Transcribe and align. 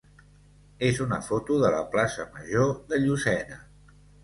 és 0.87 1.01
una 1.05 1.19
foto 1.27 1.59
de 1.65 1.71
la 1.77 1.83
plaça 1.93 2.27
major 2.39 2.75
de 2.95 3.03
Llucena. 3.07 3.63